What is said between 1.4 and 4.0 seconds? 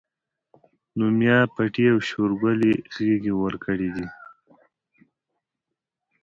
پټي او شورګلې غېږې ورکړي